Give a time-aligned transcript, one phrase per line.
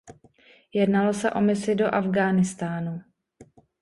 [0.73, 2.93] Jednalo se o misi do Afghánistánu.